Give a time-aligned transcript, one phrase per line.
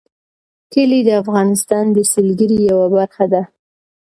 [0.73, 3.41] کلي د افغانستان د سیلګرۍ یوه برخه ده.